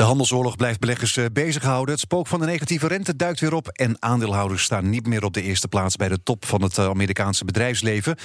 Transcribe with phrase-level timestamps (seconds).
[0.00, 1.94] De handelsoorlog blijft beleggers eh, bezighouden.
[1.94, 3.68] Het spook van de negatieve rente duikt weer op.
[3.68, 6.84] En aandeelhouders staan niet meer op de eerste plaats bij de top van het eh,
[6.84, 8.16] Amerikaanse bedrijfsleven.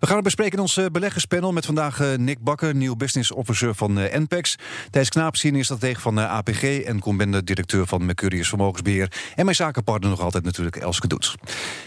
[0.00, 3.74] We gaan het bespreken in ons eh, beleggerspanel met vandaag Nick Bakker, nieuw business officer
[3.74, 4.56] van NPEX.
[4.90, 9.12] Thijs Knaap, senior stratege van APG en Combende, directeur van Mercurius Vermogensbeheer.
[9.34, 11.34] En mijn zakenpartner nog altijd natuurlijk Elske Doets.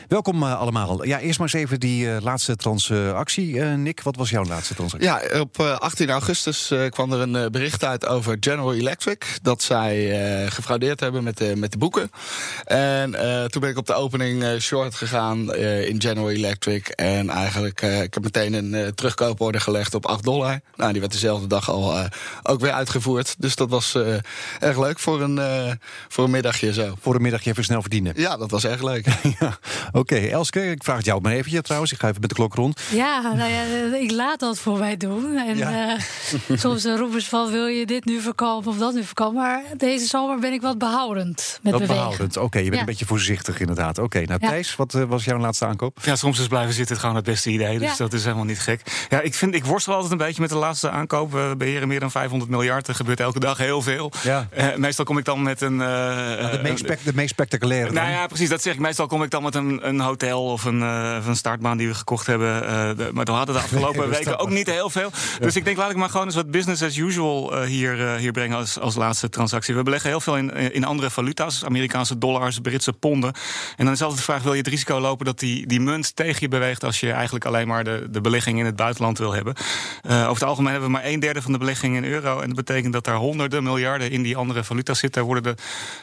[0.08, 1.06] Welkom allemaal.
[1.06, 3.60] Ja, eerst maar eens even die laatste transactie.
[3.62, 5.10] Nick, wat was jouw laatste transactie?
[5.10, 9.98] Ja, op 18 augustus kwam er een bericht uit over General Electric dat zij
[10.44, 12.12] uh, gefraudeerd hebben met de, met de boeken.
[12.66, 16.88] En uh, toen ben ik op de opening uh, short gegaan in General Electric.
[16.88, 20.60] En eigenlijk, ik heb meteen een terugkooporde gelegd op 8 dollar.
[20.76, 22.10] Nou, die werd dezelfde dag al
[22.44, 23.36] ook weer uitgevoerd.
[23.38, 23.96] Dus dat was
[24.60, 25.40] erg leuk voor een,
[26.08, 26.96] voor een middagje zo.
[27.02, 28.14] Voor een middagje even snel verdienen.
[28.16, 29.06] Ja, dat was erg leuk.
[29.40, 29.60] ja.
[29.88, 31.92] Oké, okay, Elske, ik vraag het jou maar even trouwens.
[31.92, 32.82] Ik ga even met de klok rond.
[32.92, 33.64] Ja, nou ja,
[33.98, 35.38] ik laat dat voor mij doen.
[35.38, 35.98] En ja.
[36.64, 39.27] soms roepen ze van, wil je dit nu verkopen of dat nu verkopen?
[39.32, 42.60] Maar deze zomer ben ik wat behoudend met wat behoudend, oké.
[42.60, 43.98] je bent een beetje voorzichtig inderdaad.
[43.98, 45.98] Oké, nou Thijs, wat uh, was jouw laatste aankoop?
[46.04, 47.80] Ja, soms is blijven zitten gewoon het beste idee.
[47.80, 48.82] Dus dat is helemaal niet gek.
[49.10, 51.32] Ja, ik, vind, ik worstel altijd een beetje met de laatste aankoop.
[51.32, 52.88] We beheren meer dan 500 miljard.
[52.88, 54.12] Er gebeurt elke dag heel veel.
[54.24, 54.48] Ja.
[54.58, 55.74] Uh, meestal kom ik dan met een...
[55.74, 57.92] Uh, de, meest de meest spectaculaire.
[57.92, 58.80] Nou ja, precies, dat zeg ik.
[58.80, 62.28] Meestal kom ik dan met een, een hotel of een, een startbaan die we gekocht
[62.28, 62.62] hebben.
[62.98, 65.12] De, maar we hadden de afgelopen weken ook niet heel veel.
[65.40, 68.58] Dus ik denk, laat ik maar gewoon eens wat business as usual hier, hier brengen
[68.58, 69.76] als, als laatste transactie.
[69.76, 71.66] We beleggen heel veel in, in andere valuta's.
[71.66, 73.34] Amerikaanse dollars, Britse ponden.
[73.76, 76.16] En dan is altijd de vraag, wil je het risico lopen dat die, die munt
[76.16, 76.84] tegen je beweegt...
[76.84, 79.56] als je eigenlijk alleen maar de, de belegging in het buitenland wil hebben?
[80.10, 82.40] Uh, over het algemeen hebben we maar een derde van de belegging in euro.
[82.40, 85.22] En dat betekent dat er honderden miljarden in die andere valuta's zitten.
[85.22, 85.56] Daar worden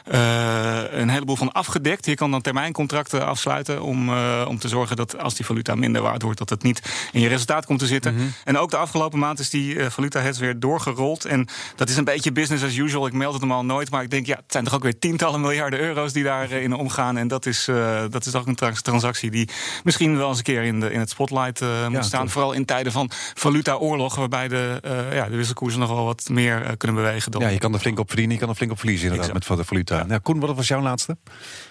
[0.03, 2.05] er uh, een heleboel van afgedekt.
[2.05, 6.01] Je kan dan termijncontracten afsluiten om, uh, om te zorgen dat als die valuta minder
[6.01, 6.37] waard wordt...
[6.37, 6.81] dat het niet
[7.11, 8.13] in je resultaat komt te zitten.
[8.13, 8.33] Mm -hmm.
[8.43, 11.25] En ook de afgelopen maand is die valuta hedge weer doorgerold.
[11.25, 12.94] En dat is een beetje business as usual.
[13.03, 14.99] Ik meld het hem al nooit, maar ik denk, ja, het zijn toch ook weer
[14.99, 17.17] tientallen miljarden euro's die daarin uh, omgaan.
[17.17, 19.49] En dat is, uh, dat is ook een transactie die
[19.83, 22.29] misschien wel eens een keer in, de, in het spotlight uh, moet staan.
[22.29, 24.79] Vooral in tijden van valuta-oorlog, waarbij de,
[25.11, 27.31] ja, de wisselkoersen nog wel wat meer kunnen bewegen.
[27.31, 29.35] Dan ja, je kan er flink op verdienen, je kan er flink op verliezen inderdaad
[29.35, 29.49] exact.
[29.49, 29.97] met de valuta.
[29.97, 30.05] Ja.
[30.05, 31.17] Nou, Koen, wat was jouw laatste?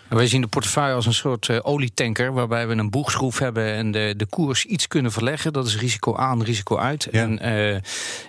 [0.08, 3.90] Wij zien de portefeuille als een soort uh, olietanker, waarbij we een boegschroef hebben en
[3.90, 5.52] de, de koers iets kunnen verleggen.
[5.52, 7.08] Dat is risico aan, risico uit.
[7.10, 7.22] Ja.
[7.22, 7.80] En uh,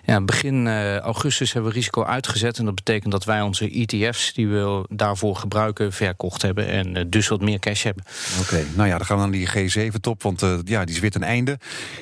[0.05, 2.57] ja, begin uh, augustus hebben we risico uitgezet.
[2.57, 6.67] En dat betekent dat wij onze ETF's die we daarvoor gebruiken, verkocht hebben.
[6.67, 8.03] En dus wat meer cash hebben.
[8.41, 10.23] Oké, nou ja, dan gaan we naar die G7-top.
[10.23, 11.59] Want ja, die is weer ten einde.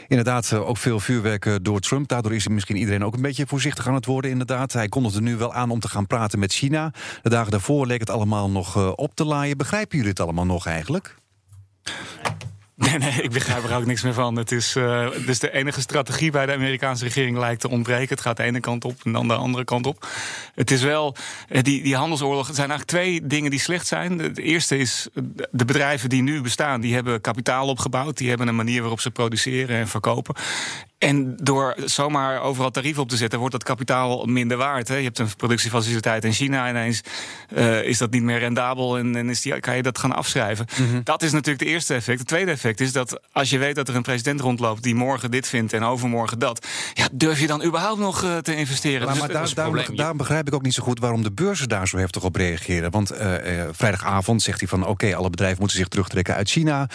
[0.07, 2.07] Inderdaad, ook veel vuurwerk door Trump.
[2.07, 4.31] Daardoor is misschien iedereen ook een beetje voorzichtig aan het worden.
[4.31, 6.91] Inderdaad, hij kondigde nu wel aan om te gaan praten met China.
[7.21, 10.65] De dagen daarvoor leek het allemaal nog op te laaien begrijpen jullie het allemaal nog
[10.65, 11.21] eigenlijk?
[12.89, 14.35] Nee, nee, ik begrijp er ook niks meer van.
[14.35, 18.09] Het is, uh, dus de enige strategie bij de Amerikaanse regering lijkt te ontbreken.
[18.09, 20.07] Het gaat de ene kant op en dan de andere kant op.
[20.55, 21.15] Het is wel,
[21.49, 24.17] eh, die, die handelsoorlog, er zijn eigenlijk twee dingen die slecht zijn.
[24.17, 25.07] De eerste is,
[25.51, 28.17] de bedrijven die nu bestaan, die hebben kapitaal opgebouwd.
[28.17, 30.35] Die hebben een manier waarop ze produceren en verkopen.
[31.03, 34.87] En door zomaar overal tarieven op te zetten, wordt dat kapitaal minder waard.
[34.87, 34.95] Hè?
[34.95, 37.01] Je hebt een productiefaciliteit in China, ineens
[37.57, 40.65] uh, is dat niet meer rendabel en, en is die, kan je dat gaan afschrijven.
[40.77, 41.01] Mm -hmm.
[41.03, 42.19] Dat is natuurlijk het eerste effect.
[42.19, 45.31] Het tweede effect is dat als je weet dat er een president rondloopt die morgen
[45.31, 49.05] dit vindt en overmorgen dat, ja, durf je dan überhaupt nog uh, te investeren?
[49.05, 51.69] Maar, dus maar daar, daarom, daarom, begrijp ik ook niet zo goed waarom de beurzen
[51.69, 52.91] daar zo heftig op reageren.
[52.91, 53.19] Want uh,
[53.71, 56.89] vrijdagavond zegt hij van oké, okay, alle bedrijven moeten zich terugtrekken uit China.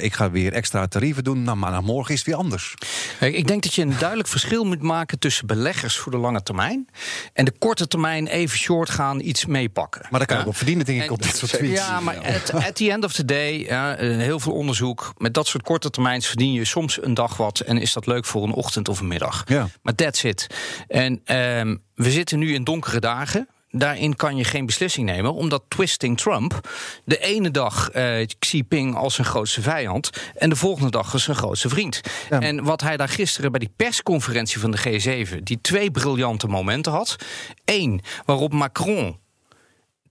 [0.00, 1.42] ik ga weer extra tarieven doen.
[1.42, 2.74] Nou, maar nou, morgen is het weer anders.
[3.18, 6.42] Hey, ik denk dat je een duidelijk verschil moet maken tussen beleggers voor de lange
[6.42, 6.88] termijn
[7.32, 10.06] en de korte termijn even short gaan, iets meepakken.
[10.10, 10.48] Maar daar kan je ja?
[10.48, 11.80] op verdienen, denk ik, op dit soort tweets.
[11.80, 15.12] Ja, maar at, at the end of the day, ja, heel veel onderzoek.
[15.16, 18.24] Met dat soort korte termijns verdien je soms een dag wat en is dat leuk
[18.24, 19.42] voor een ochtend of een middag.
[19.46, 19.68] Ja.
[19.82, 20.46] Maar that's it.
[20.88, 23.48] En um, we zitten nu in donkere dagen.
[23.70, 26.68] Daarin kan je geen beslissing nemen, omdat twisting Trump
[27.04, 31.22] de ene dag uh, Xi Jinping als zijn grootste vijand en de volgende dag als
[31.22, 32.00] zijn grootste vriend.
[32.30, 32.40] Ja.
[32.40, 36.92] En wat hij daar gisteren bij die persconferentie van de G7, die twee briljante momenten
[36.92, 37.16] had.
[37.64, 39.18] Eén, waarop Macron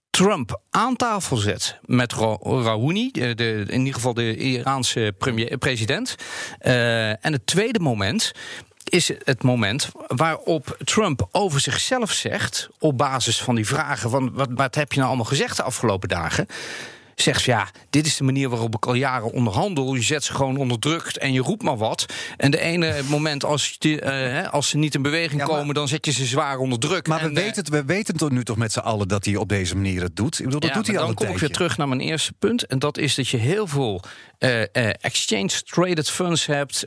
[0.10, 6.16] Trump aan tafel zet met Rouhani, de, in ieder geval de Iraanse premier, president.
[6.62, 8.32] Uh, en het tweede moment
[8.90, 14.50] is het moment waarop Trump over zichzelf zegt, op basis van die vragen van wat,
[14.52, 16.48] wat heb je nou allemaal gezegd de afgelopen dagen?
[17.22, 19.96] zegt ja, dit is de manier waarop ik al jaren onderhandel.
[19.96, 22.06] Je zet ze gewoon onder druk en je roept maar wat.
[22.38, 26.06] En de ene moment als, die, uh, als ze niet in beweging komen, dan zet
[26.06, 27.08] je ze zwaar onder druk.
[27.08, 29.50] Maar we, weten het, we weten het nu toch met z'n allen dat hij op
[29.50, 30.40] deze manier het doet.
[30.40, 32.66] Ik bedoel, dat doet hij al Dan kom ik weer terug naar mijn eerste punt.
[32.66, 34.04] En dat is dat je heel veel
[34.40, 34.62] uh,
[35.02, 36.86] exchange-traded funds hebt,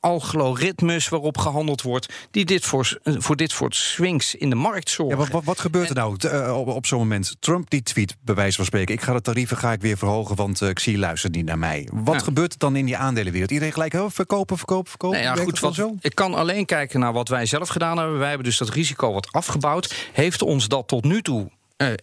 [0.00, 5.18] algoritmes waarop gehandeld wordt, die dit voor, voor dit soort swings in de markt zorgen.
[5.18, 6.16] Ja, wat, wat, gebeurt er nou
[6.52, 7.36] op, op zo'n moment?
[7.40, 10.36] Trump die tweet, bij wijze van spreken, ik ga de tarieven ga ik weer verhogen,
[10.36, 11.88] want ik zie luistert niet naar mij.
[11.92, 13.50] Wat gebeurt er dan in die aandelenwereld?
[13.50, 15.16] Iedereen gelijk oh, verkopen, verkopen, verkopen?
[15.16, 15.94] Nee, ja, goed, wat, zo?
[16.00, 18.18] Ik kan alleen kijken naar wat wij zelf gedaan hebben.
[18.18, 20.08] Wij hebben dus dat risico wat afgebouwd.
[20.12, 21.50] Heeft ons dat tot nu toe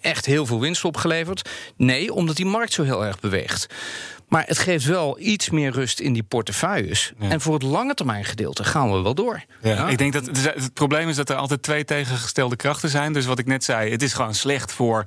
[0.02, 1.50] echt heel veel winst opgeleverd?
[1.76, 3.68] Nee, omdat die markt zo heel erg beweegt.
[4.28, 7.14] Maar het geeft wel iets meer rust in die portefeuilles.
[7.20, 9.44] En voor het lange termijn gedeelte gaan we wel door.
[9.62, 9.88] Ja.
[9.88, 13.14] Ik denk dat het probleem is dat er altijd twee tegengestelde krachten zijn.
[13.14, 15.04] Dus wat ik net zei, het is gewoon slecht voor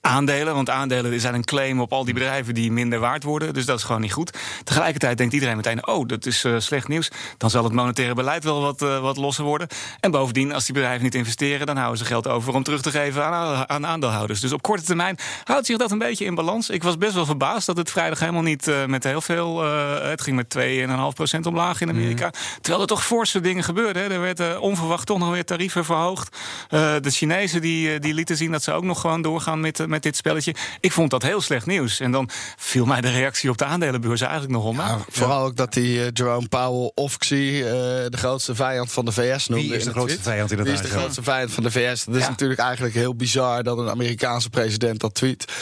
[0.00, 0.54] aandelen.
[0.54, 3.54] Want aandelen zijn een claim op al die bedrijven die minder waard worden.
[3.54, 4.38] Dus dat is gewoon niet goed.
[4.64, 7.10] Tegelijkertijd denkt iedereen meteen: oh, dat is uh, slecht nieuws.
[7.38, 9.68] Dan zal het monetaire beleid wel wat, uh, wat losser worden.
[10.00, 12.90] En bovendien, als die bedrijven niet investeren, dan houden ze geld over om terug te
[12.90, 14.40] geven aan, aan aandeelhouders.
[14.40, 16.70] Dus op korte termijn houdt zich dat een beetje in balans.
[16.70, 19.62] Ik was best wel verbaasd dat het vrijdag helemaal niet uh, met heel veel.
[19.62, 20.56] het ging met
[21.36, 22.26] 2,5% omlaag in Amerika.
[22.26, 22.32] Mm.
[22.60, 24.02] Terwijl er toch forse dingen gebeurden.
[24.02, 24.08] Hè.
[24.08, 26.36] Er werd onverwacht toch nog weer tarieven verhoogd.
[26.68, 30.16] de Chinezen die, die lieten zien dat ze ook nog gewoon doorgaan met met dit
[30.16, 30.54] spelletje.
[30.80, 32.00] Ik vond dat heel slecht nieuws.
[32.00, 34.76] En dan viel mij de reactie op de aandelenbeurs eigenlijk nog om.
[34.76, 39.12] Ja, vooral ook dat die uh, Jerome Powell Ofxie uh, de grootste vijand van de
[39.12, 39.68] VS noemde.
[39.68, 42.04] Wie is de grootste vijand in het Wie is de grootste vijand van de VS?
[42.04, 45.52] Dat is natuurlijk eigenlijk heel bizar dat een Amerikaanse president dat tweet.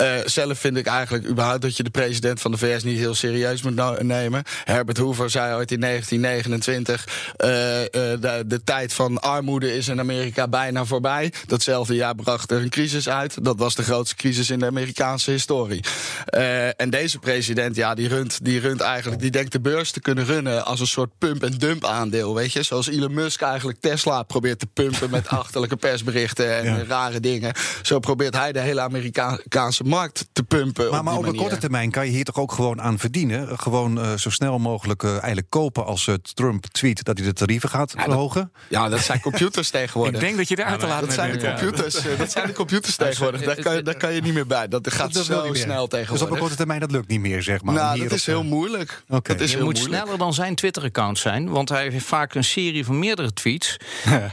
[0.00, 3.14] Uh, zelf vind ik eigenlijk überhaupt dat je de president van de VS niet heel
[3.14, 4.42] serieus moet nemen.
[4.64, 7.06] Herbert Hoover zei ooit in 1929:
[7.44, 11.32] uh, uh, de, de, tijd van armoede is in Amerika bijna voorbij.
[11.46, 13.44] Datzelfde jaar bracht er een crisis uit.
[13.44, 15.84] Dat was de grootste crisis in de Amerikaanse historie.
[16.24, 20.00] Eh, en deze president, ja, die runt, die runt eigenlijk, die denkt de beurs te
[20.00, 22.34] kunnen runnen als een soort pump-en-dump aandeel.
[22.34, 26.84] Weet je, zoals Elon Musk eigenlijk Tesla probeert te pumpen met achterlijke persberichten en ja.
[26.84, 27.52] rare dingen.
[27.82, 30.90] Zo probeert hij de hele Amerikaanse markt te pumpen.
[30.90, 33.58] Maar, maar op, een korte termijn kan je hier toch ook gewoon aan verdienen?
[33.58, 37.32] Gewoon uh, zo snel mogelijk uh, eigenlijk kopen als uh, Trump tweet dat hij de
[37.32, 38.50] tarieven gaat ja, verhogen?
[38.52, 40.14] Dat, ja, dat zijn computers tegenwoordig.
[40.14, 42.16] Ik denk dat je daar te laten dat zijn de computers.
[42.18, 43.42] dat zijn de computers tegenwoordig.
[43.42, 44.68] Daar kan, je, daar kan je niet meer bij.
[44.68, 46.08] Dat gaat dat zo snel tegenwoordig.
[46.10, 47.74] Dus op een korte termijn dat lukt niet meer, zeg maar.
[47.74, 49.02] Nou, dat is heel moeilijk.
[49.08, 49.36] Okay.
[49.36, 50.02] Dat is je heel moet moeilijk.
[50.02, 53.76] sneller dan zijn Twitter-account zijn, want hij heeft vaak een serie van meerdere tweets.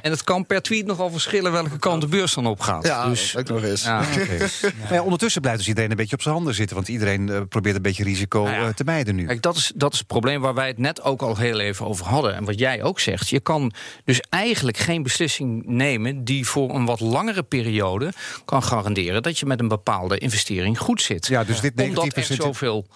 [0.01, 2.85] en het kan per tweet nogal verschillen welke kant de beurs dan op gaat.
[2.87, 3.83] Ja, dus, ook nog eens.
[3.83, 4.03] Ja.
[4.13, 4.49] Okay.
[4.97, 5.01] ja.
[5.03, 6.75] ondertussen blijft dus iedereen een beetje op zijn handen zitten.
[6.75, 8.67] Want iedereen uh, probeert een beetje risico nou ja.
[8.67, 9.25] uh, te mijden nu.
[9.25, 11.85] Kijk, dat is, dat is het probleem waar wij het net ook al heel even
[11.85, 12.35] over hadden.
[12.35, 13.29] En wat jij ook zegt.
[13.29, 13.71] Je kan
[14.05, 18.13] dus eigenlijk geen beslissing nemen die voor een wat langere periode
[18.45, 21.27] kan garanderen dat je met een bepaalde investering goed zit.
[21.27, 22.87] Ja, dus dit Omdat er zoveel.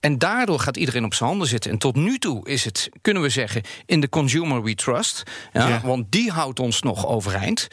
[0.00, 1.70] En daardoor gaat iedereen op zijn handen zitten.
[1.70, 5.22] En tot nu toe is het, kunnen we zeggen, in de consumer we trust.
[5.52, 5.80] Ja, ja.
[5.84, 7.68] Want die houdt ons nog overeind.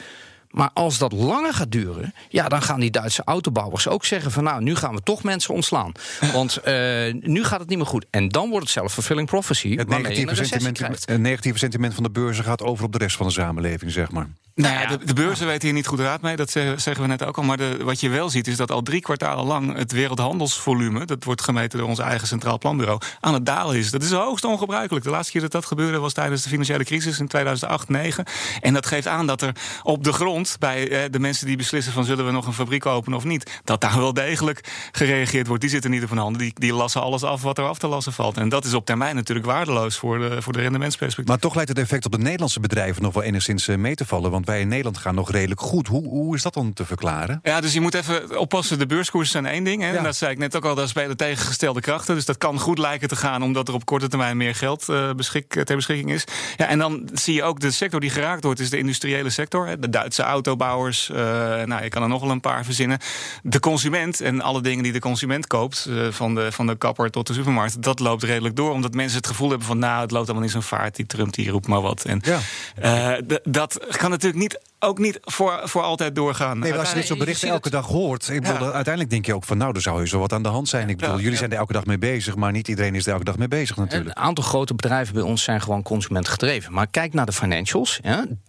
[0.50, 4.44] Maar als dat langer gaat duren, ja, dan gaan die Duitse autobouwers ook zeggen van
[4.44, 5.92] nou, nu gaan we toch mensen ontslaan.
[6.32, 8.06] Want uh, nu gaat het niet meer goed.
[8.10, 9.76] En dan wordt het zelf-fulfilling prophecy.
[9.76, 13.26] Het negatieve sentiment, het negatieve sentiment van de beurzen gaat over op de rest van
[13.26, 14.28] de samenleving, zeg maar.
[14.58, 17.24] Nou ja, de, de beurzen weten hier niet goed raad mee, dat zeggen we net
[17.24, 17.42] ook al.
[17.42, 21.24] Maar de, wat je wel ziet is dat al drie kwartalen lang het wereldhandelsvolume, dat
[21.24, 23.90] wordt gemeten door ons eigen Centraal Planbureau, aan het dalen is.
[23.90, 25.04] Dat is hoogst ongebruikelijk.
[25.04, 28.24] De laatste keer dat dat gebeurde was tijdens de financiële crisis in 2008, 2009.
[28.60, 29.52] En dat geeft aan dat er
[29.82, 32.86] op de grond, bij eh, de mensen die beslissen van zullen we nog een fabriek
[32.86, 35.62] openen of niet, dat daar wel degelijk gereageerd wordt.
[35.62, 37.86] Die zitten niet op hun handen, die, die lassen alles af wat er af te
[37.86, 38.36] lassen valt.
[38.36, 41.30] En dat is op termijn natuurlijk waardeloos voor de, voor de rendementsperspectief.
[41.30, 44.30] Maar toch lijkt het effect op de Nederlandse bedrijven nog wel enigszins mee te vallen.
[44.30, 45.86] Want wij in Nederland gaan nog redelijk goed.
[45.86, 47.40] Hoe, hoe is dat dan te verklaren?
[47.42, 48.78] Ja, dus je moet even oppassen.
[48.78, 49.82] De beurskoersen zijn één ding.
[49.82, 49.90] Hè?
[49.90, 49.96] Ja.
[49.96, 52.14] En dat zei ik net ook al, daar spelen tegengestelde krachten.
[52.14, 55.12] Dus dat kan goed lijken te gaan, omdat er op korte termijn meer geld uh,
[55.12, 56.24] beschik, ter beschikking is.
[56.56, 59.66] Ja, en dan zie je ook de sector die geraakt wordt, is de industriële sector.
[59.66, 59.78] Hè?
[59.78, 61.08] De Duitse autobouwers.
[61.08, 61.16] Uh,
[61.64, 62.98] nou, je kan er nog wel een paar verzinnen.
[63.42, 67.10] De consument en alle dingen die de consument koopt, uh, van, de, van de kapper
[67.10, 68.72] tot de supermarkt, dat loopt redelijk door.
[68.72, 70.96] Omdat mensen het gevoel hebben van, nou, het loopt allemaal in zo'n vaart.
[70.96, 72.04] Die Trump die roept maar wat.
[72.04, 73.20] En ja.
[73.42, 76.58] dat kan natuurlijk niet ook niet voor, voor altijd doorgaan.
[76.58, 78.28] Nee, maar als je dit soort berichten elke dag hoort...
[78.28, 78.72] Ik bedoel, ja.
[78.72, 79.58] uiteindelijk denk je ook van...
[79.58, 80.88] nou, er zou je zo wat aan de hand zijn.
[80.88, 81.38] Ik bedoel, ja, jullie ja.
[81.38, 82.36] zijn er elke dag mee bezig...
[82.36, 84.18] maar niet iedereen is er elke dag mee bezig natuurlijk.
[84.18, 86.72] Een aantal grote bedrijven bij ons zijn gewoon consumentgedreven.
[86.72, 88.00] Maar kijk naar de financials.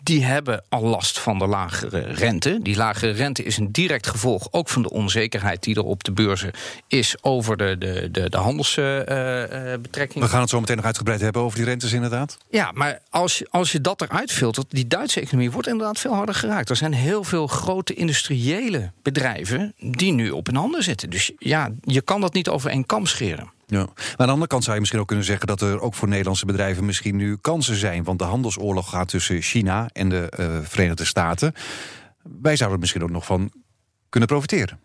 [0.04, 2.60] die hebben al last van de lagere rente.
[2.62, 4.48] Die lagere rente is een direct gevolg...
[4.52, 6.52] ook van de onzekerheid die er op de beurzen
[6.88, 7.16] is...
[7.22, 10.28] over de, de, de, de handelsbetrekkingen.
[10.28, 12.38] We gaan het zo meteen nog uitgebreid hebben over die rentes inderdaad.
[12.50, 14.66] Ja, maar als, als je dat eruit filtert...
[14.70, 16.70] die Duitse economie wordt inderdaad veel harder geraakt.
[16.70, 21.10] Er zijn heel veel grote industriële bedrijven die nu op hun handen zitten.
[21.10, 23.52] Dus ja, je kan dat niet over één kam scheren.
[23.68, 23.78] Ja.
[23.78, 26.08] Maar aan de andere kant zou je misschien ook kunnen zeggen dat er ook voor
[26.08, 28.04] Nederlandse bedrijven misschien nu kansen zijn.
[28.04, 31.54] Want de handelsoorlog gaat tussen China en de uh, Verenigde Staten.
[32.42, 33.52] Wij zouden er misschien ook nog van
[34.10, 34.80] kunnen profiteren.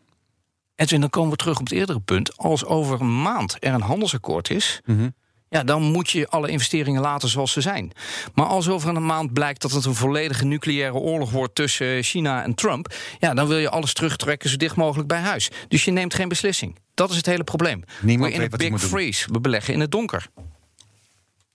[0.75, 2.37] En dan komen we terug op het eerdere punt.
[2.37, 4.81] Als over een maand er een handelsakkoord is.
[4.85, 5.09] Mhm.
[5.55, 7.93] Ja, dan moet je alle investeringen laten zoals ze zijn.
[8.35, 12.43] Maar als over een maand blijkt dat het een volledige nucleaire oorlog wordt tussen China
[12.43, 15.51] en Trump, ja, dan wil je alles terugtrekken zo dicht mogelijk bij huis.
[15.69, 16.77] Dus je neemt geen beslissing.
[16.95, 17.85] Dat is het hele probleem.
[18.01, 19.33] Niemand in een big freeze.
[19.33, 20.29] We beleggen in het donker.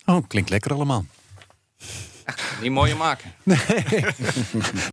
[0.05, 1.05] Oh, klinkt lekker allemaal.
[2.61, 3.31] Niet mooier maken.
[3.49, 3.57] Nee.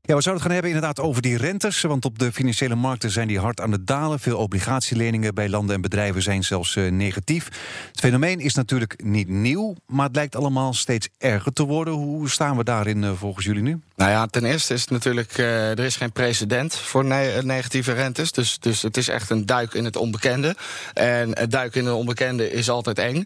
[0.02, 1.80] ja, we zouden het gaan hebben inderdaad over die rentes.
[1.80, 4.20] Want op de financiële markten zijn die hard aan het dalen.
[4.20, 7.44] Veel obligatieleningen bij landen en bedrijven zijn zelfs uh, negatief.
[7.90, 11.94] Het fenomeen is natuurlijk niet nieuw, maar het lijkt allemaal steeds erger te worden.
[11.94, 13.80] Hoe staan we daarin uh, volgens jullie nu?
[13.96, 17.92] Nou ja, ten eerste is het natuurlijk, uh, er is geen precedent voor ne negatieve
[17.92, 18.32] rentes.
[18.32, 20.56] Dus, dus het is echt een duik in het onbekende.
[20.94, 23.24] En het duik in het onbekende is altijd eng.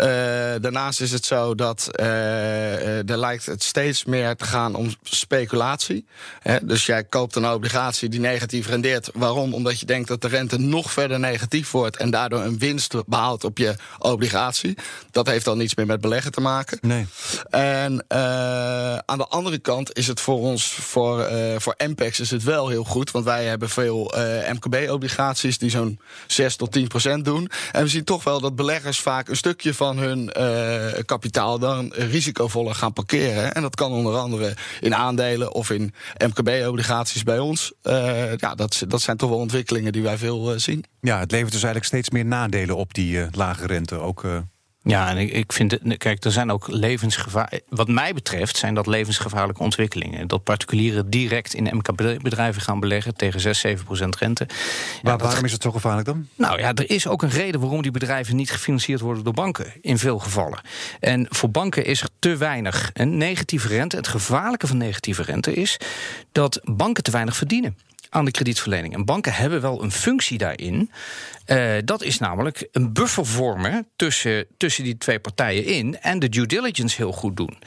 [0.00, 0.06] Uh,
[0.60, 6.06] daarnaast is het zo dat uh, er lijkt het steeds meer te gaan om speculatie.
[6.62, 9.10] Dus jij koopt een obligatie die negatief rendeert.
[9.14, 9.54] Waarom?
[9.54, 13.44] Omdat je denkt dat de rente nog verder negatief wordt en daardoor een winst behaalt
[13.44, 14.76] op je obligatie.
[15.10, 16.78] Dat heeft dan niets meer met beleggen te maken.
[16.80, 17.06] Nee.
[17.50, 18.04] En
[19.06, 22.84] aan de andere kant is het voor ons, voor, voor MPEX is het wel heel
[22.84, 23.10] goed.
[23.10, 24.12] Want wij hebben veel
[24.52, 27.50] MKB-obligaties die zo'n 6 tot 10 procent doen.
[27.72, 30.32] En we zien toch wel dat beleggers vaak een stukje van hun
[31.04, 33.27] kapitaal dan risicovoller gaan parkeren.
[33.30, 35.94] En dat kan onder andere in aandelen of in
[36.26, 37.72] MKB-obligaties bij ons.
[37.82, 40.84] Uh, ja, dat, dat zijn toch wel ontwikkelingen die wij veel uh, zien.
[41.00, 43.94] Ja, het levert dus eigenlijk steeds meer nadelen op die lage rente.
[43.94, 44.24] Ook
[44.88, 45.96] ja, en ik, ik vind het.
[45.96, 47.60] Kijk, er zijn ook levensgevaar.
[47.68, 50.28] Wat mij betreft zijn dat levensgevaarlijke ontwikkelingen.
[50.28, 54.46] Dat particulieren direct in MKB-bedrijven gaan beleggen tegen 6, 7 procent rente.
[55.02, 56.28] Maar waarom is het zo gevaarlijk dan?
[56.34, 59.72] Nou ja, er is ook een reden waarom die bedrijven niet gefinancierd worden door banken.
[59.80, 60.60] In veel gevallen.
[61.00, 63.96] En voor banken is er te weinig een negatieve rente.
[63.96, 65.76] Het gevaarlijke van negatieve rente is
[66.32, 67.76] dat banken te weinig verdienen
[68.10, 68.94] aan de kredietverlening.
[68.94, 70.90] En banken hebben wel een functie daarin.
[71.46, 76.28] Uh, dat is namelijk een buffer vormen tussen, tussen die twee partijen in en de
[76.28, 77.58] due diligence heel goed doen.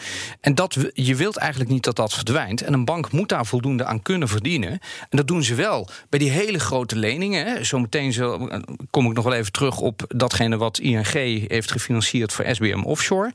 [0.41, 2.62] En dat, je wilt eigenlijk niet dat dat verdwijnt.
[2.62, 4.71] En een bank moet daar voldoende aan kunnen verdienen.
[5.10, 7.65] En dat doen ze wel bij die hele grote leningen.
[7.65, 8.50] Zometeen zo,
[8.89, 11.13] kom ik nog wel even terug op datgene wat ING
[11.48, 13.31] heeft gefinancierd voor SBM Offshore.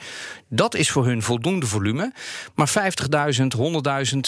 [0.49, 2.13] Dat is voor hun voldoende volume.
[2.55, 4.21] Maar 50.000, 100.000,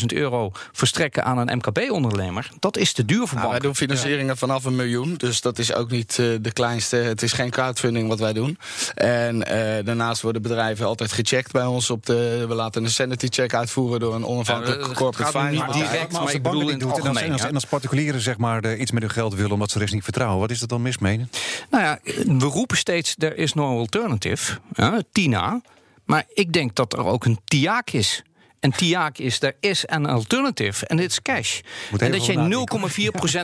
[0.00, 1.48] 500.000 euro verstrekken aan een
[1.84, 3.50] MKB-ondernemer, dat is te duur voor nou, banken.
[3.50, 5.14] wij doen financieringen vanaf een miljoen.
[5.14, 6.96] Dus dat is ook niet uh, de kleinste.
[6.96, 8.58] Het is geen crowdfunding wat wij doen.
[8.94, 9.44] En uh,
[9.84, 11.90] daarnaast worden bedrijven altijd gecheckt bij ons.
[11.90, 15.78] Op de, we laten een sanity check uitvoeren door een onafhankelijke ja, corporate finance.
[15.78, 18.64] Niet direct, maar, als ik bedoel in doet, en, als, en als particulieren zeg maar,
[18.64, 20.40] uh, iets met hun geld willen omdat ze de rest niet vertrouwen.
[20.40, 21.26] Wat is dat dan mis mee?
[21.70, 21.98] Nou ja,
[22.38, 24.58] we roepen steeds: er is no alternative.
[24.72, 25.60] Ja, TINA.
[26.04, 28.22] Maar ik denk dat er ook een TIAC is.
[28.64, 31.60] En TIAC is, er is een alternative en dit is cash.
[31.98, 32.66] En dat je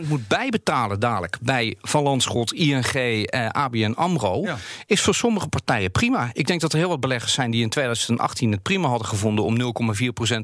[0.02, 4.44] 0,4% moet bijbetalen dadelijk bij Van Landschot, ING, eh, ABN AMRO...
[4.86, 6.30] is voor sommige partijen prima.
[6.32, 9.44] Ik denk dat er heel wat beleggers zijn die in 2018 het prima hadden gevonden...
[9.44, 9.64] om 0,4%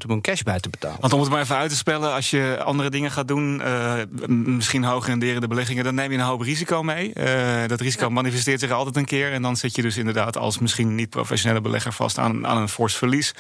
[0.05, 1.01] op hun cash bij te betalen.
[1.01, 3.61] Want om het maar even uit te spellen, als je andere dingen gaat doen...
[3.65, 3.95] Uh,
[4.29, 7.13] misschien hoger renderende beleggingen, dan neem je een hoop risico mee.
[7.15, 9.33] Uh, dat risico manifesteert zich altijd een keer...
[9.33, 12.69] en dan zit je dus inderdaad als misschien niet professionele belegger vast aan, aan een
[12.69, 13.33] fors verlies.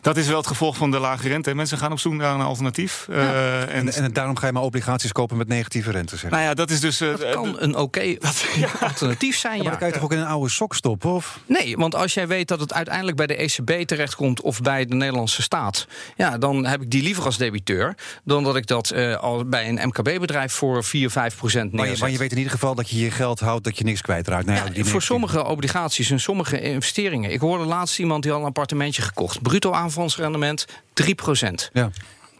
[0.00, 1.54] Dat is wel het gevolg van de lage rente.
[1.54, 3.06] Mensen gaan op zoek naar een alternatief.
[3.10, 6.16] Uh, en, en, daarom ga je maar obligaties kopen met negatieve rente.
[6.16, 6.30] Zeg.
[6.30, 7.00] Nou ja, dat is dus.
[7.00, 8.16] Uh, dat kan een oké
[8.80, 9.56] alternatief zijn.
[9.56, 11.10] Ja, maar dan kan je toch ook in een oude sok stoppen?
[11.10, 11.38] Of?
[11.46, 14.94] Nee, want als jij weet dat het uiteindelijk bij de ECB terechtkomt of bij de
[14.94, 17.94] Nederlandse staat, ja, dan heb ik die liever als debiteur
[18.24, 21.78] dan dat ik dat uh, al bij een MKB-bedrijf voor 4, 5 procent neerzet.
[21.78, 23.84] Maar je, maar je, weet in ieder geval dat je je geld houdt, dat je
[23.84, 24.46] niks kwijtraakt.
[24.46, 27.32] Nou, ja, voor sommige obligaties en sommige investeringen.
[27.32, 29.42] Ik hoorde laatst iemand die al een appartementje gekocht.
[29.42, 31.70] Bruto aanvalsrendement 3 procent.
[31.72, 31.90] Ja.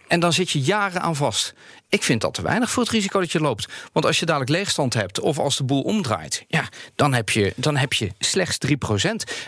[0.09, 1.55] En dan zit je jaren aan vast.
[1.91, 3.69] Ik vind dat te weinig voor het risico dat je loopt.
[3.93, 7.53] Want als je dadelijk leegstand hebt of als de boel omdraait, ja, dan heb je,
[7.57, 8.71] dan heb je slechts 3%.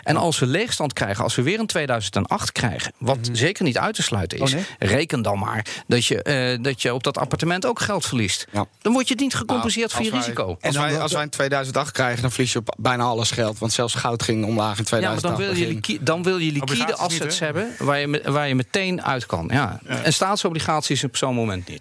[0.03, 3.35] En als we leegstand krijgen, als we weer een 2008 krijgen, wat mhm.
[3.35, 6.95] zeker niet uit te sluiten is, oh, reken dan maar dat je, uh, dat je
[6.95, 8.47] op dat appartement ook geld verliest.
[8.53, 8.67] Ja.
[8.81, 10.57] Dan word je niet gecompenseerd nou, voor je risico.
[10.61, 13.59] Als wij, als wij in 2008 krijgen, dan verlies je op bijna alles geld.
[13.59, 15.23] Want zelfs goud ging omlaag in 2008.
[15.23, 18.55] Ja, maar dan wil je, dan wil je liquide assets hebben waar je, waar je
[18.55, 19.49] meteen uit kan.
[19.53, 19.81] Ja.
[19.87, 21.81] En staatsobligaties op zo'n moment niet.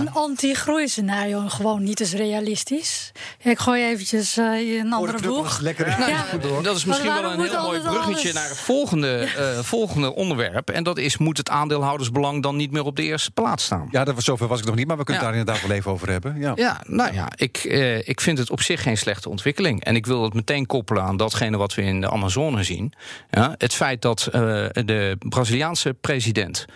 [0.00, 3.12] Een anti-groeiscenario gewoon niet eens realistisch?
[3.42, 5.60] Ik gooi eventjes uh, een andere boeg.
[5.60, 5.88] Lekker.
[5.88, 6.24] Ja.
[6.62, 10.70] Dat is misschien wel een heel mooi bruggetje naar het volgende, uh, volgende onderwerp.
[10.70, 13.88] En dat is, moet het aandeelhoudersbelang dan niet meer op de eerste plaats staan?
[13.90, 15.28] Ja, dat was, zover was ik nog niet, maar we kunnen ja.
[15.28, 16.40] daar inderdaad wel even over hebben.
[16.40, 19.84] Ja, ja nou ja, ik, uh, ik vind het op zich geen slechte ontwikkeling.
[19.84, 22.92] En ik wil het meteen koppelen aan datgene wat we in de Amazone zien.
[23.30, 26.66] Ja, het feit dat de Braziliaanse president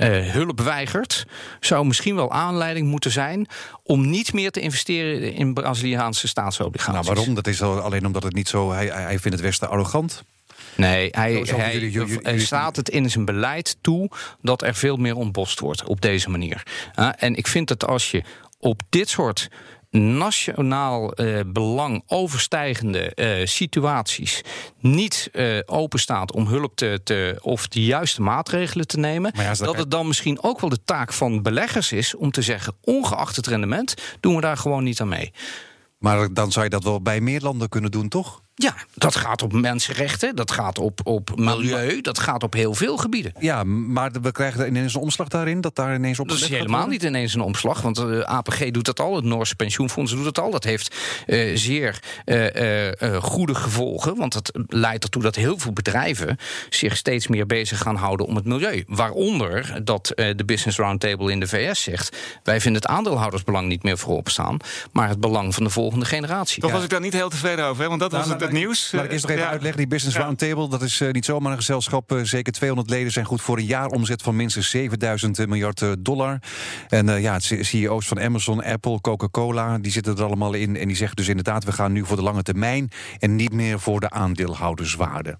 [0.00, 1.26] uh, hulp weigert,
[1.60, 3.46] zou misschien wel aanleiding moeten zijn
[3.82, 6.94] om niet meer te investeren in Braziliaanse staatsobligaties.
[6.94, 7.34] Nou, waarom?
[7.34, 8.72] Dat is alleen omdat het niet zo.
[8.72, 10.22] Hij, hij vindt het Westen arrogant.
[10.76, 14.10] Nee, hij, hij, jullie, hij staat het in zijn beleid toe
[14.42, 16.62] dat er veel meer ontbost wordt op deze manier.
[16.98, 18.22] Uh, en ik vind dat als je
[18.58, 19.48] op dit soort
[19.90, 24.40] nationaal uh, belang overstijgende uh, situaties
[24.78, 29.58] niet uh, openstaat om hulp te, te, of de juiste maatregelen te nemen, ja, dat,
[29.58, 33.36] dat het dan misschien ook wel de taak van beleggers is om te zeggen, ongeacht
[33.36, 35.32] het rendement, doen we daar gewoon niet aan mee.
[35.98, 38.42] Maar dan zou je dat wel bij meer landen kunnen doen, toch?
[38.62, 42.96] Ja, dat gaat op mensenrechten, dat gaat op, op milieu, dat gaat op heel veel
[42.96, 43.32] gebieden.
[43.38, 46.86] Ja, maar we krijgen ineens een omslag daarin, dat daar ineens op Dat is helemaal
[46.86, 50.24] niet ineens een omslag, want de eh, APG doet dat al, het Noorse pensioenfonds doet
[50.24, 50.50] dat al.
[50.50, 55.72] Dat heeft uh, zeer uh, uh, goede gevolgen, want dat leidt ertoe dat heel veel
[55.72, 56.38] bedrijven
[56.70, 58.84] zich steeds meer bezig gaan houden om het milieu.
[58.86, 63.98] Waaronder dat de Business Roundtable in de VS zegt, wij vinden het aandeelhoudersbelang niet meer
[63.98, 64.56] voorop staan,
[64.92, 66.62] maar het belang van de volgende generatie.
[66.62, 67.88] Toch was ik daar niet heel tevreden over, hè?
[67.88, 68.92] want dat was het nieuws.
[68.92, 69.50] Laat ik eerst nog even ja.
[69.50, 69.78] uitleggen.
[69.78, 70.22] Die Business ja.
[70.22, 72.12] Roundtable, dat is uh, niet zomaar een gezelschap.
[72.12, 76.38] Uh, zeker 200 leden zijn goed voor een jaaromzet van minstens 7000 miljard uh, dollar.
[76.88, 80.76] En ja, CEO's van Amazon, Apple, Coca-Cola, die zitten er allemaal in.
[80.76, 83.80] En die zeggen dus inderdaad, we gaan nu voor de lange termijn en niet meer
[83.80, 85.38] voor de aandeelhouderswaarde.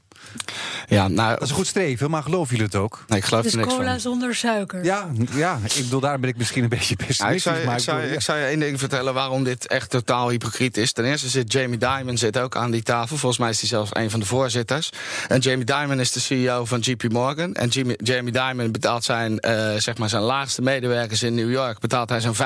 [0.89, 3.05] Ja, nou, dat is een goed streven, maar geloven jullie het ook?
[3.09, 4.01] Nee, ik geloof dus er niks cola van.
[4.01, 4.85] zonder suiker.
[4.85, 7.45] Ja, ja, ik bedoel, daar ben ik misschien een beetje pessimistisch.
[7.45, 9.91] Ja, ik, zou, maar ik, zou, ik, zou, je één ding vertellen waarom dit echt
[9.91, 10.93] totaal hypocriet is.
[10.93, 13.00] Ten eerste zit Jamie Dimon zit ook aan die tafel.
[13.09, 14.91] Volgens mij is hij zelfs een van de voorzitters.
[15.29, 17.55] En Jamie Dimon is de CEO van JP Morgan.
[17.55, 21.79] En Jamie, Jamie Dimon betaalt zijn, uh, zeg maar zijn laagste medewerkers in New York...
[21.79, 22.37] betaalt hij zo'n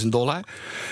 [0.00, 0.40] 35.000 dollar.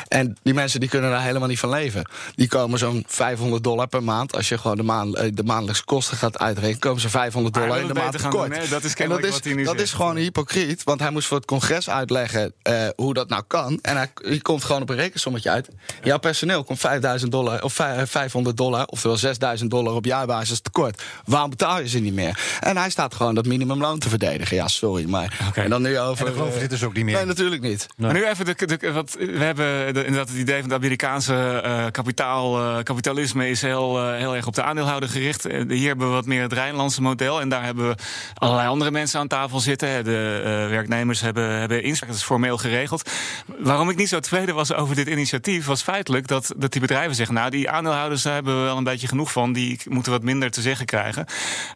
[0.09, 2.09] En die mensen die kunnen daar helemaal niet van leven.
[2.35, 4.37] Die komen zo'n 500 dollar per maand...
[4.37, 7.87] als je gewoon de, maan, de maandelijkse kosten gaat uitrekenen komen ze 500 dollar in
[7.87, 8.55] de maand tekort.
[8.55, 9.85] Doen, dat is, en dat is, wat hij nu dat zegt.
[9.85, 13.79] is gewoon hypocriet, want hij moest voor het congres uitleggen uh, hoe dat nou kan.
[13.83, 15.69] En hij, hij, komt gewoon op een rekensommetje uit.
[16.03, 17.73] Jouw personeel komt 5000 dollar of
[18.05, 21.03] 500 dollar, oftewel 6000 dollar op jaarbasis tekort.
[21.25, 22.39] Waarom betaal je ze niet meer?
[22.61, 24.57] En hij staat gewoon dat minimumloon te verdedigen.
[24.57, 25.39] Ja, sorry, maar.
[25.49, 25.65] Okay.
[25.65, 26.27] En dan nu over.
[26.27, 27.15] En dit dus ook niet meer?
[27.15, 27.87] Nee, natuurlijk niet.
[27.97, 28.13] Nee.
[28.13, 31.63] Maar nu even de, de, wat we hebben de, inderdaad het idee van het Amerikaanse
[31.65, 35.43] uh, kapitaal, uh, kapitalisme is heel, uh, heel erg op de aandeelhouder gericht.
[35.69, 37.41] hier hebben we wat meer het Rijnlandse model.
[37.41, 37.95] En daar hebben we
[38.35, 40.05] allerlei andere mensen aan tafel zitten.
[40.05, 43.11] De uh, werknemers hebben, hebben inspraak, dat is formeel geregeld.
[43.59, 47.15] Waarom ik niet zo tevreden was over dit initiatief, was feitelijk dat, dat die bedrijven
[47.15, 50.51] zeggen: Nou, die aandeelhouders hebben we wel een beetje genoeg van, die moeten wat minder
[50.51, 51.27] te zeggen krijgen.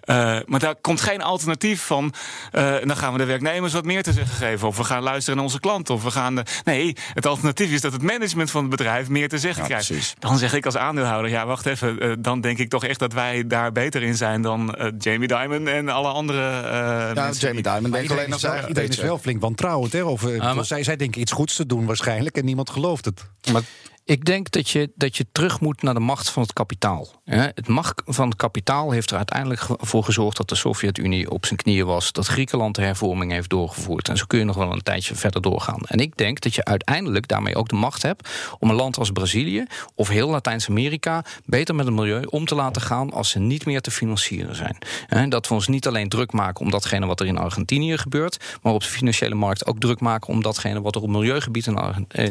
[0.04, 2.14] Uh, maar daar komt geen alternatief van.
[2.52, 4.68] Uh, dan gaan we de werknemers wat meer te zeggen geven.
[4.68, 5.94] Of we gaan luisteren naar onze klanten.
[5.94, 6.34] Of we gaan.
[6.34, 6.42] De...
[6.64, 9.86] Nee, het alternatief is dat het management van het bedrijf meer te zeggen ja, krijgt.
[9.86, 10.14] Precies.
[10.18, 12.22] Dan zeg ik als aandeelhouder: ja, wacht even.
[12.22, 15.88] dan denk ik toch echt dat wij daar beter in zijn dan Jamie Dimon en
[15.88, 17.46] alle andere uh, ja, mensen.
[17.46, 19.92] Jamie Dimon denkt alleen nog zijn Iedereen is wel flink wantrouwend.
[19.92, 20.02] Hè?
[20.02, 23.24] Of, uh, maar, zij, zij denken iets goeds te doen waarschijnlijk en niemand gelooft het.
[23.52, 23.62] Maar
[24.04, 27.08] ik denk dat je, dat je terug moet naar de macht van het kapitaal.
[27.24, 31.58] Het macht van het kapitaal heeft er uiteindelijk voor gezorgd dat de Sovjet-Unie op zijn
[31.58, 32.12] knieën was.
[32.12, 34.08] Dat Griekenland de hervorming heeft doorgevoerd.
[34.08, 35.80] En zo kun je nog wel een tijdje verder doorgaan.
[35.80, 39.10] En ik denk dat je uiteindelijk daarmee ook de macht hebt om een land als
[39.10, 43.66] Brazilië of heel Latijns-Amerika beter met het milieu om te laten gaan als ze niet
[43.66, 45.30] meer te financieren zijn.
[45.30, 48.72] Dat we ons niet alleen druk maken om datgene wat er in Argentinië gebeurt, maar
[48.72, 51.76] op de financiële markt ook druk maken om datgene wat er op milieugebied in,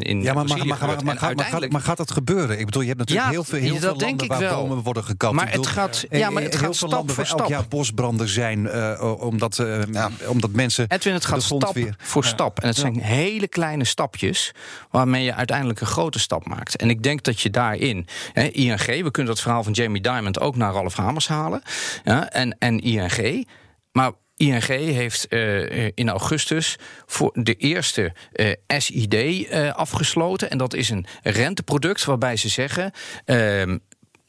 [0.02, 1.04] in ja, maar, Brazilië maar, maar, gebeurt.
[1.04, 1.16] maar,
[1.52, 2.60] maar, maar, maar gaat dat gebeuren?
[2.60, 4.40] Ik bedoel, je hebt natuurlijk Ja, heel veel, heel dat veel denk landen ik waar
[4.40, 4.62] wel.
[4.68, 5.34] bomen worden gekapt.
[5.36, 7.50] Maar het gaat- eh, ja, maar het heel gaat veel stap landen voor elk stap.
[7.50, 11.96] jaar bosbranden zijn, eh, omdat, eh, omdat mensen Edwin, het gaat stap weer...
[11.98, 12.60] voor stap.
[12.60, 14.52] En het zijn hele kleine stapjes
[14.90, 16.76] waarmee je uiteindelijk een grote stap maakt.
[16.76, 20.40] En ik denk dat je daarin, hè, ING, we kunnen dat verhaal van Jamie Dimond
[20.40, 21.62] ook naar Ralf Hamers halen.
[22.04, 23.48] Ja, en, en ING.
[23.92, 30.50] Maar ING heeft eh, in augustus voor de eerste eh, SID eh, afgesloten.
[30.50, 32.92] En dat is een renteproduct waarbij ze zeggen.
[33.26, 33.78] ehm,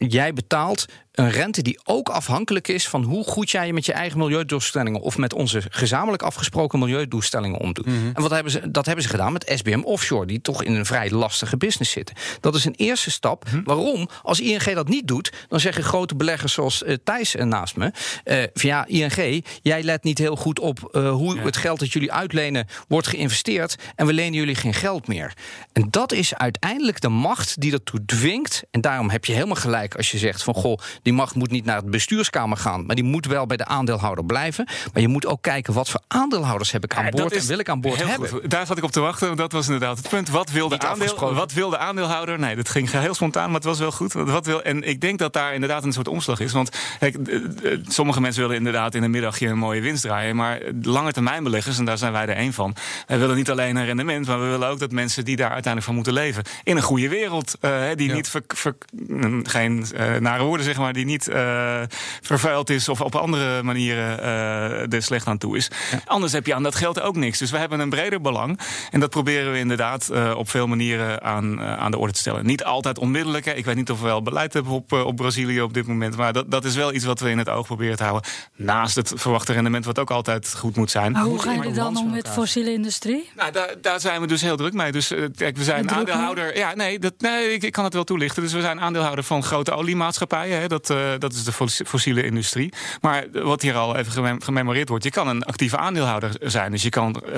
[0.08, 4.18] Jij betaalt een rente die ook afhankelijk is van hoe goed jij met je eigen
[4.18, 7.86] milieudoelstellingen of met onze gezamenlijk afgesproken milieudoelstellingen omdoet.
[7.86, 7.96] Mhm.
[8.14, 10.86] En wat hebben ze, dat hebben ze gedaan met SBM Offshore, die toch in een
[10.86, 12.16] vrij lastige business zitten.
[12.40, 13.44] Dat is een eerste stap.
[13.44, 13.62] Mhm.
[13.64, 14.08] Waarom?
[14.22, 17.92] Als ING dat niet doet, dan zeggen grote beleggers zoals uh, Thijs uh, naast me:
[18.24, 22.12] uh, van ja, ING, jij let niet heel goed op hoe het geld dat jullie
[22.12, 25.32] uitlenen wordt geïnvesteerd en we lenen jullie geen geld meer.
[25.72, 28.62] En dat is uiteindelijk de macht die ertoe dwingt.
[28.70, 31.64] En daarom heb je helemaal gelijk als je zegt van goh, die macht moet niet
[31.64, 34.66] naar het bestuurskamer gaan, maar die moet wel bij de aandeelhouder blijven.
[34.92, 37.68] Maar je moet ook kijken wat voor aandeelhouders heb ik aan boord en wil ik
[37.68, 38.28] aan boord hebben.
[38.28, 38.50] Goed.
[38.50, 39.36] Daar zat ik op te wachten.
[39.36, 40.28] Dat was inderdaad het punt.
[40.28, 42.38] Wat wil, de aandeel, wat wil de aandeelhouder?
[42.38, 44.12] Nee, dat ging heel spontaan, maar het was wel goed.
[44.12, 46.52] Wat wil, en ik denk dat daar inderdaad een soort omslag is.
[46.52, 47.16] Want kijk,
[47.88, 50.36] sommige mensen willen inderdaad in een middagje een mooie winst draaien.
[50.36, 52.74] Maar lange termijn beleggers, en daar zijn wij er één van.
[53.06, 55.84] Wij willen niet alleen een rendement, maar we willen ook dat mensen die daar uiteindelijk
[55.84, 56.42] van moeten leven.
[56.64, 57.58] In een goede wereld.
[57.60, 58.74] Uh, die niet ver,
[59.42, 61.82] geen uh, nare woorden zeg maar, die niet uh,
[62.20, 65.70] vervuild is of op andere manieren uh, er slecht aan toe is.
[66.06, 67.38] Anders heb je aan dat geld ook niks.
[67.38, 68.60] Dus we hebben een breder belang.
[68.90, 72.46] En dat proberen we inderdaad op veel manieren aan, aan de orde te stellen.
[72.46, 73.44] Niet altijd onmiddellijk.
[73.44, 73.52] Hè.
[73.52, 76.16] Ik weet niet of we wel beleid hebben op, op Brazilië op dit moment.
[76.16, 78.30] Maar dat, dat is wel iets wat we in het oog proberen te houden.
[78.56, 81.12] Naast het verwachte rendement, wat ook altijd goed moet zijn.
[81.12, 83.30] Maar hoe gaan jullie dan om met fossiele industrie?
[83.36, 84.92] Nou, daar, daar zijn we dus heel druk mee.
[84.92, 86.56] Dus kijk, we zijn aandeelhouder.
[86.56, 88.42] Ja, nee, dat, nee ik, ik, kan het wel toelichten.
[88.42, 90.60] Dus we zijn aandeelhouder van grote oliemaatschappijen.
[90.60, 90.68] Hè.
[90.68, 91.52] Dat, uh, dat is de
[91.86, 92.72] fossiele industrie.
[93.00, 96.70] Maar wat hier al even gememoreerd wordt, je kan een actieve aandeelhouder zijn.
[96.70, 97.32] Dus je kan uh,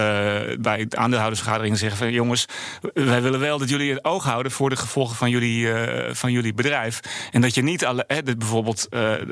[0.59, 2.47] bij aandeelhoudersvergaderingen zeggen van jongens,
[2.95, 6.33] wij willen wel dat jullie het oog houden voor de gevolgen van jullie, uh, van
[6.33, 7.01] jullie bedrijf.
[7.31, 8.87] En dat je niet alle, bijvoorbeeld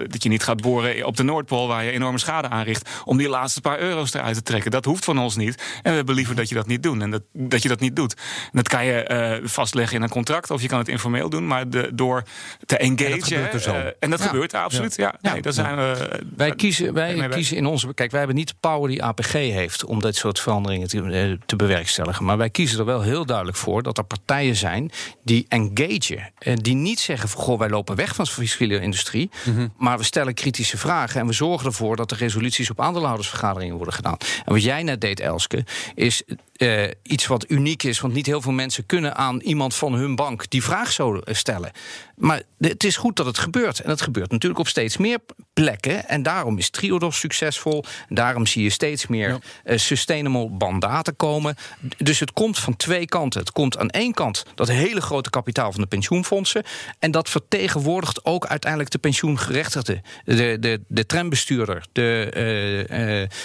[0.07, 3.29] dat je niet gaat boren op de Noordpool waar je enorme schade aanricht om die
[3.29, 4.71] laatste paar euro's eruit te trekken.
[4.71, 5.63] Dat hoeft van ons niet.
[5.83, 7.01] En we hebben liever dat je dat niet doet.
[7.01, 8.15] En dat, dat je dat niet doet.
[8.43, 11.47] En dat kan je vastleggen in een contract of je kan het informeel doen.
[11.47, 12.23] Maar de, door
[12.67, 13.01] te engagen.
[13.01, 14.97] En dat gebeurt, uh, en dat gebeurt absoluut.
[14.97, 15.15] Ja.
[15.21, 15.33] ja.
[15.33, 17.95] Nee, daar zijn we, wij kiezen, wij kiezen in onze.
[17.95, 21.47] Kijk, wij hebben niet de power die APG heeft om dit soort veranderingen te, eh,
[21.47, 22.25] te bewerkstelligen.
[22.25, 24.91] Maar wij kiezen er wel heel duidelijk voor dat er partijen zijn
[25.25, 26.33] die engagen.
[26.39, 29.31] En die niet zeggen van goh, wij lopen weg van de fossiele industrie.
[29.45, 29.69] Mhm.
[29.77, 33.95] Maar we stellen kritische vragen en we zorgen ervoor dat de resoluties op aandeelhoudersvergaderingen worden
[33.95, 34.17] gedaan.
[34.45, 36.23] En wat jij net deed, Elske, is
[36.63, 38.01] uh, iets wat uniek is.
[38.01, 41.71] Want niet heel veel mensen kunnen aan iemand van hun bank die vraag zo stellen.
[42.17, 43.81] Maar het is goed dat het gebeurt.
[43.81, 45.19] En het gebeurt natuurlijk op steeds meer
[45.53, 46.09] plekken.
[46.09, 47.85] En daarom is Triodos succesvol.
[48.09, 49.39] Daarom zie je steeds meer ja.
[49.65, 51.57] uh, sustainable bandaten komen.
[51.97, 53.41] Dus het komt van twee kanten.
[53.41, 56.63] Het komt aan één kant dat hele grote kapitaal van de pensioenfondsen.
[56.99, 60.03] En dat vertegenwoordigt ook uiteindelijk de pensioengerechtigden.
[60.25, 61.85] De, de, de trambestuurder.
[61.93, 62.31] De,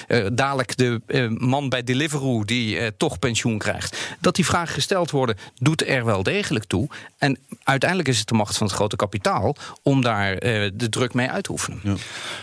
[0.08, 1.02] uh, uh, dadelijk de
[1.38, 4.16] man bij Deliveroo die toch pensioen krijgt.
[4.20, 6.90] Dat die vragen gesteld worden, doet er wel degelijk toe.
[7.18, 11.30] En uiteindelijk is het de macht van het grote kapitaal om daar de druk mee
[11.30, 11.80] uit te oefenen.
[11.84, 11.97] Ja.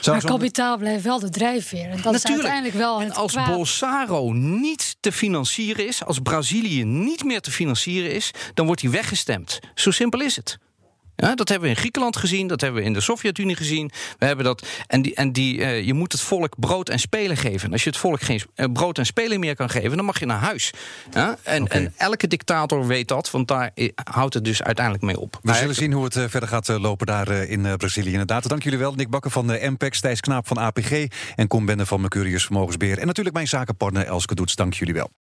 [0.06, 1.84] Maar kapitaal blijft wel de drijfveer.
[1.84, 2.24] En dat Natuurlijk.
[2.24, 3.00] is uiteindelijk wel.
[3.00, 3.46] En als kwaad.
[3.46, 8.90] Bolsonaro niet te financieren is, als Brazilië niet meer te financieren is, dan wordt hij
[8.90, 9.60] weggestemd.
[9.74, 10.58] Zo simpel is het.
[11.16, 13.90] Ja, dat hebben we in Griekenland gezien, dat hebben we in de Sovjet-Unie gezien.
[14.18, 17.36] We hebben dat, en die, en die, uh, je moet het volk brood en spelen
[17.36, 17.72] geven.
[17.72, 20.26] als je het volk geen uh, brood en spelen meer kan geven, dan mag je
[20.26, 20.72] naar huis.
[21.12, 21.36] Ja?
[21.42, 21.78] En, okay.
[21.78, 23.70] en, elke dictator weet dat, want daar
[24.04, 25.38] houdt het dus uiteindelijk mee op.
[25.42, 28.10] We zullen zien hoe het uh, verder gaat lopen daar in Brazilië.
[28.10, 28.94] Inderdaad, dank jullie wel.
[28.94, 32.98] Nick Bakker van de MPEX, Thijs Knaap van APG en Kom Bende van Mercurius Vermogensbeheer.
[32.98, 35.10] En natuurlijk mijn zakenpartner Elske Doets, dank jullie wel.